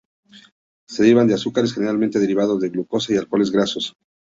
Se 0.87 1.03
derivan 1.03 1.27
de 1.27 1.35
azúcares, 1.35 1.75
generalmente 1.75 2.17
derivados 2.17 2.59
de 2.59 2.69
glucosa, 2.69 3.13
y 3.13 3.17
alcoholes 3.17 3.51
grasos. 3.51 3.95